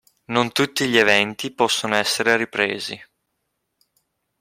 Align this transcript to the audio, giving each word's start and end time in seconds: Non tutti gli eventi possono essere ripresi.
Non 0.31 0.51
tutti 0.51 0.87
gli 0.89 0.97
eventi 0.97 1.51
possono 1.53 1.93
essere 1.93 2.35
ripresi. 2.35 2.99